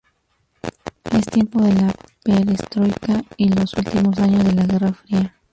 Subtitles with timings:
[1.11, 1.93] Es tiempo de la
[2.23, 5.35] "perestroika" y los últimos años de la guerra fría.